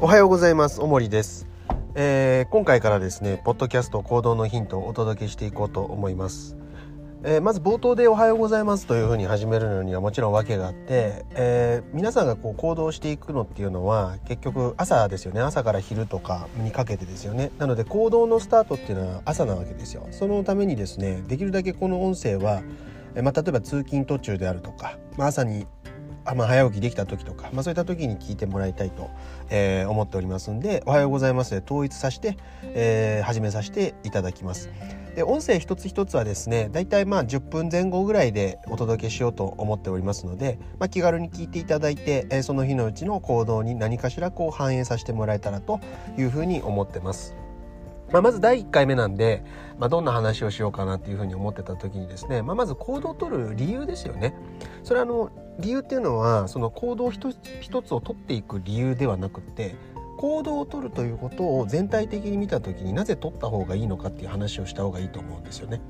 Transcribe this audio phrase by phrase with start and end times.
[0.00, 0.80] おはようございます。
[0.80, 1.48] おもりです、
[1.96, 6.56] えー今回からですね、ポッドキャスト行動のヒントをお届けしていこうと思います。
[7.24, 22.62] えーまず冒頭でおはようございますというふうに始めるのにはもちろん訳があって、えー皆さんがこう行動していくのっていうのは結局朝ですよね朝から昼とかにかけてですよねなので行動のスタートっていうのは朝なわけですよそのためにですねできるだけこの音声は、
[23.16, 25.66] えーまあ、例えば通勤途中であるとか、まあ、朝に
[26.34, 29.10] まあ、早起きできた時とか、まあ、そういった時に聞いてもらいたいと、
[29.50, 34.68] えー思っておりますんで「おはようございます」で統一させて、えー始めさせていただきます。
[35.14, 45.80] で音声一つ一つはですねだいたいまあ10分前後ぐらいでお届けしようと思っておりますので、まあ、気軽に聞いていただいて、えーその日のうちの行動に何かしらこう反映させてもらえたらと
[46.16, 47.34] いうふうに思ってます。
[48.12, 49.44] まあ、まず第1回目なんで、
[49.78, 54.34] まあ、どんな話をしようかなっていうふうに思ってた時にですね、まあ、まず行動を取る理由ですよね。
[54.82, 59.74] それはあの理由っていうのはその行動一つ一つを取っていく理由ではなくて
[60.18, 65.80] 行動を取るということを全体的に見た時になぜ取った方がいいのかっていう話をした方がいいと思うんですよね。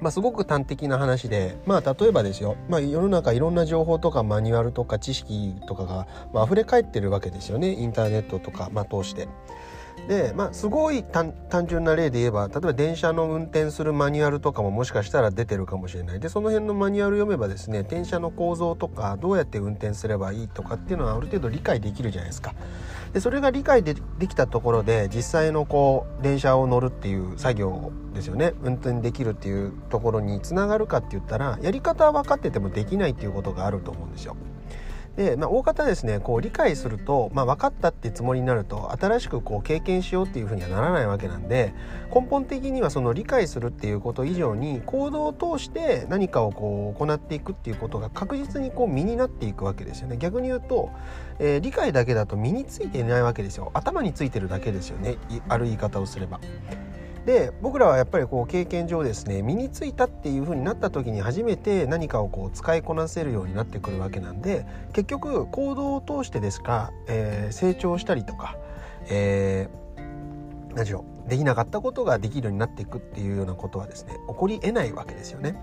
[0.00, 9.28] まあ、すごく端的な話で、まあ、例えばですよ、まあ、世の中いろんな情報とかマニュアルとか知識とかが、まあ、溢れ返ってるわけですよねインターネットとか、まあ、通して。
[10.08, 22.54] でまあすごい単単純な例で言えば例えば電車の運転するマニュアルとかももしかしたら出てるかもしれないでその辺のマニュアル読めばですね電車の構造とかどうやって運転すればいいとかっていうのはある程度理解できるじゃないですか。
[23.12, 34.34] でそれが理解でできたところで実際のこう電車を乗るっていう作業ですよね運転できるっていうところにつながるかって言ったらやり方は分かっててもできないっていうことがあると思うんですよ。
[35.16, 41.74] で、まあ、大方ですねこう理解すると、まあ、分かったってつもりになると新しくこう経験しようっていうふうにはならないわけなんで
[42.14, 50.16] 根本的にはその理解するっていうこと以上に行動を通して何かをこう行っていくっていうことが確実にこう身になっていくわけですよね。
[50.16, 50.90] 逆に言うと、
[51.38, 53.70] えー理解だけだと身についていないわけですよ。
[53.72, 55.16] 頭についてるだけですよね。
[55.48, 56.40] ある言い方をすれば。
[57.26, 68.56] で僕らはやっぱりこう経験上ですね身についたっていう風になった時に初めて何かをこう使いこなせるようになってくるわけなんで結局行動を通してですか、えー成長したりとか、
[69.08, 69.82] えー
[70.74, 75.54] 何でしょうできなかったことができるようになっていくっていうようなことはですね起こり得ないわけですよね。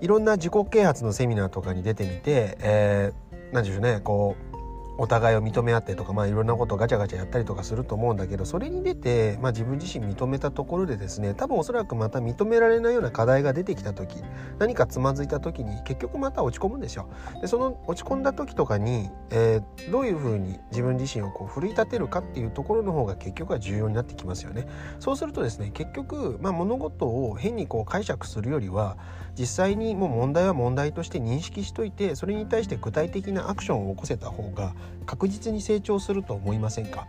[0.00, 4.51] いろんな自己啓発のセミナーとかに出てみて、えー、なんでしょうねこう
[4.98, 14.16] お互いを認め合ってとか、まあ、いろんなことをガチャガチャやったりとかすると思うんだけどそれに出て、まあ、自分自身認めたところでですね多分おそらくまた認められないような課題が出てきた時
[14.58, 17.08] 何かつまずいた時に結局また落ち込むんですよ。
[17.40, 24.66] でその落ち込んだ時とかに、えーどういうふうに自分自身をこう奮い立てるかっていうところの方が結局は重要になってきますよね。
[25.00, 28.96] そうするとですね結局、まあ、物事を変にこう解釈するよりは
[29.38, 34.74] 実際にもう問題は問題として認識しといてそれに対して具体的なアクションを起こせた方が
[35.06, 37.06] 確実に成長すると思いませんか？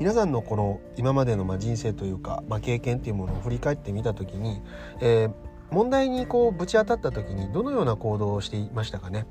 [0.00, 4.60] 皆さんのこの今までのまあ人生というか、まあ、経験っていうものを振り返ってみた時に、
[5.00, 5.32] えー
[5.70, 9.24] 問題にこうぶち当たった時にどのような行動をしていましたかね？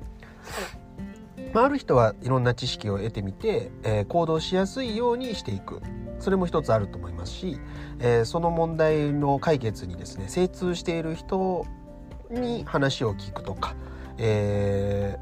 [1.52, 5.80] まあ、ある人はいろんな知識を得てみて、えー行動しやすいようにしていく。
[6.18, 7.60] それも一つあると思いますし、
[8.00, 11.64] えーその問題の解決にですね精通している人
[12.28, 13.76] に話を聞くとか、
[14.18, 15.16] え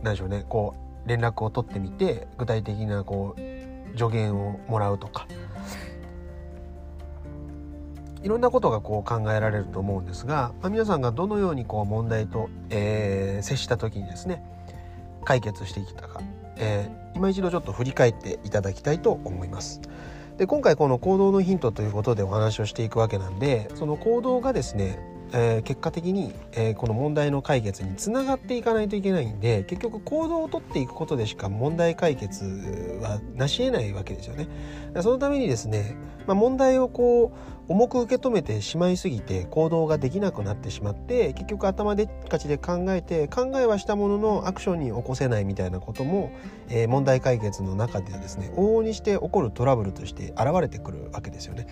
[0.00, 5.26] ー、何でしょうねこう連絡を取ってみて具体的なこう助言をもらうとか
[8.22, 14.42] いろんなことがこう考えられると思うんですが、まあ、皆さんがどのようにこう問題と、えー接した時にですね
[15.24, 16.20] 解決してきたか、
[16.56, 19.80] えー今一度ちょっと振り返っていただきたいと思います。
[20.36, 24.98] で今回この行動のヒントということでお話をしていくわけなんでその行動がですね、
[25.32, 32.44] えー結果的に、えーこの問題の解決につながっていかないといけないんで結局行動をとっていくことでしか問題解決
[33.00, 34.48] はなし得ないわけですよね。
[35.02, 35.96] そのためにですね、
[36.26, 46.30] まあ、問題をこう重く受け止めてしまいすぎて行動ができなくなってしまって結局頭でっかちで考えて考えはしたもののアクションに起こせないみたいなことも、
[46.68, 51.66] えー問題解決の中でですね往々にして起こるトラブルとして現れてくるわけですよね。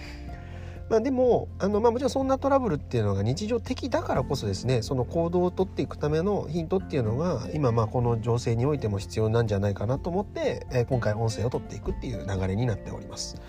[0.89, 13.41] まあ、でもあの、まあ、もちろんそんなトラブルっていうのが日常的だからこそですねその行動をとっていくためのヒントっていうのが今まあこの情勢においても必要なんじゃないかなと思って、えー今回音声を取っていくっていう流れになっております。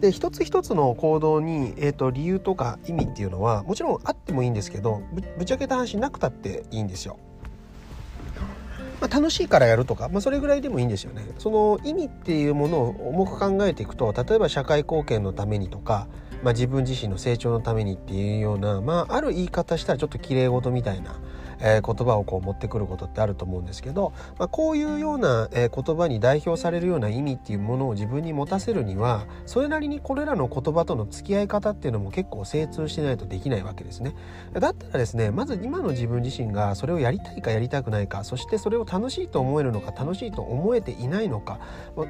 [0.00, 7.18] で一つ一つの行動に、えー、と理由とか意味っていうのはもちろんあってもいいんですけどぶぶっちゃけた話なくたっていいんですよ。
[9.00, 11.22] まあ、楽しいからやるとか、まあ、それぐらいでもいいんですよね。
[11.38, 16.06] その意味っていうものを重く考えていくと例えば社会貢献のためにとか、
[16.42, 21.18] まあ、自分自身の成長のためにっていうような、まあ、ある言い方したらちょっときれい事みたいな、
[21.60, 34.14] えー、言葉をこう持ってくることってあると思うんですけど、まあ、こういうような、えー、言葉に代表されるような意味っていうものを自分に持たせるにはそれなりにこれらの言葉との付き合い方っていうのも結構精通しないとできないわけですね。
[34.52, 41.60] だったらですねまず今の自分自身がそれをやりたいかやりたくないかそしてそれを楽しいと思えるのか楽しいと思えていないのか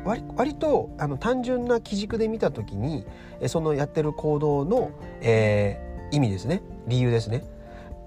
[0.05, 3.05] 割割とあの単純な基軸で見た時に
[3.47, 7.45] そのやってる行動の、えー、意味ですね理由ですね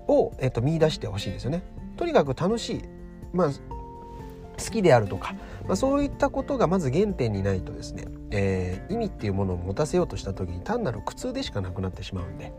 [0.08, 1.64] を、えーと、見出してほしいですよね。
[1.98, 2.82] とにかく楽しい、
[3.34, 5.36] まあ、好きであるとか、
[5.68, 12.54] まあ、そういったことがまず原点にないとですね、えー、意味っていうものを持たせようとした時に単なる苦痛でしかなくなってしまうんで。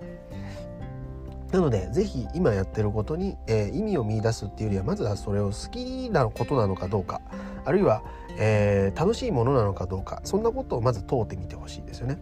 [1.53, 7.21] なので是非今やってることに、えー、意味を見いだすっていうよりはまずはそれを好きなことなのかどうか
[7.65, 8.03] あるいは、
[8.37, 12.19] えー、楽しいものなのかどうかそんなことをまず問うてみてほしいですよね。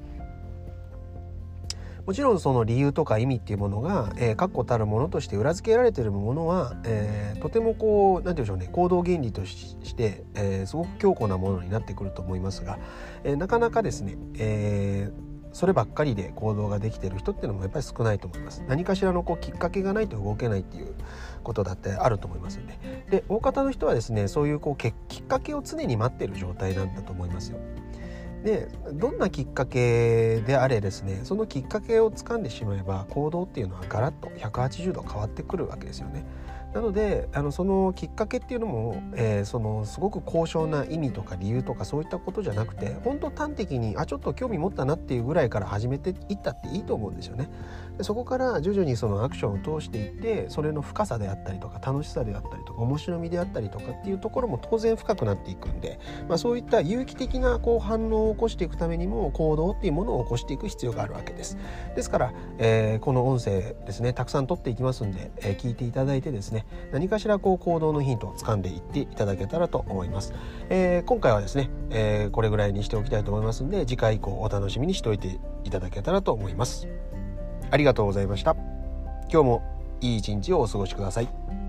[2.07, 12.79] もちろんその理由とか意味っていうものが、えー、確固たるものとして裏付けられているものは、えー、とてもこう何て言うんでしょうね行動原理として、えー、すごく強固なものになってくると思いますが、
[13.25, 18.65] えー、なかなかですね、えーそればっかりで行動ができてる人っていうのもやっぱり少ないと思います。
[18.69, 20.95] 何かしらのこうきっかけがないと動けないっていう
[21.43, 23.05] ことだってあると思いますよね。
[23.11, 27.59] で大方の人はですねそういうこうきっかけを常に待ってる状態なんだと思いますよ。
[28.43, 36.25] でどんなきっかけであれですねそのきっかけをつかんでしまえば行動っていうのはガラッと180度変わってくるわけですよね。
[36.75, 47.51] なのであのそのきっかけっていうのも、えー、そのすごく高尚な意味とか理由とかそういったことじゃなくて本当端的にあちょっと興味持ったなっていうぐらいから始めていったっていいと思うんですよね。
[47.99, 61.59] でそこから徐々にそのアクションを通していってそれの深さであったりとか楽しさであったりとか面白みであったりとかっていうところも当然深くなっていくんで、まあ、そういった有機的なこう反応を起こしていくためにも行動っていうものを起こしていく必要があるわけです。
[61.95, 66.62] ですから、えー、この音声ですねたくさん取っていきますんで、えー、聞いていただいてですね
[66.93, 70.33] 何かしらこう行動のヒントをつかんでいっていただけたらと思います。
[70.69, 76.89] えー、今回はですね、えこれぐらいにしておきたいと思いますんで次回以降お楽しみにしておいていただけたらと思います。
[77.71, 78.57] ありがとうございました。
[79.31, 79.63] 今日も
[80.01, 81.62] いい一日をお過ごしください。